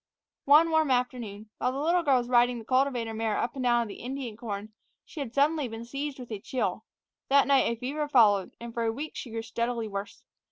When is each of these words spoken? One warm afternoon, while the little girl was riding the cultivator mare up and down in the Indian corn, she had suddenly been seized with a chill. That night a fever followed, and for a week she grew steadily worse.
One 0.45 0.71
warm 0.71 0.89
afternoon, 0.89 1.51
while 1.59 1.71
the 1.71 1.77
little 1.79 2.01
girl 2.01 2.17
was 2.17 2.27
riding 2.27 2.57
the 2.57 2.65
cultivator 2.65 3.13
mare 3.13 3.37
up 3.37 3.53
and 3.53 3.61
down 3.61 3.83
in 3.83 3.87
the 3.87 4.01
Indian 4.03 4.35
corn, 4.35 4.73
she 5.05 5.19
had 5.19 5.31
suddenly 5.31 5.67
been 5.67 5.85
seized 5.85 6.17
with 6.17 6.31
a 6.31 6.39
chill. 6.39 6.85
That 7.29 7.45
night 7.45 7.71
a 7.71 7.75
fever 7.75 8.07
followed, 8.07 8.55
and 8.59 8.73
for 8.73 8.83
a 8.83 8.91
week 8.91 9.11
she 9.15 9.29
grew 9.29 9.43
steadily 9.43 9.87
worse. 9.87 10.23